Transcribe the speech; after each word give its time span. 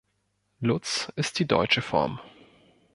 Lutz 0.61 1.09
ist 1.15 1.37
die 1.37 1.47
deutsche 1.47 1.83
Form. 1.83 2.19